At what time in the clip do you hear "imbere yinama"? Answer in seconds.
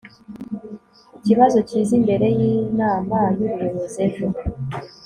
1.99-3.17